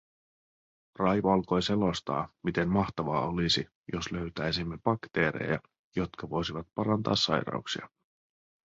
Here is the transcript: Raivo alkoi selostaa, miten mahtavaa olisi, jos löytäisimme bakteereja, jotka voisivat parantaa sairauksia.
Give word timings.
Raivo 0.99 1.31
alkoi 1.31 1.61
selostaa, 1.61 2.29
miten 2.43 2.69
mahtavaa 2.69 3.27
olisi, 3.27 3.67
jos 3.93 4.11
löytäisimme 4.11 4.77
bakteereja, 4.77 5.59
jotka 5.95 6.29
voisivat 6.29 6.67
parantaa 6.75 7.15
sairauksia. 7.15 7.87